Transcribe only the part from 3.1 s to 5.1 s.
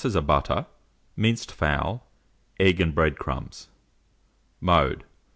crumbs. Mode.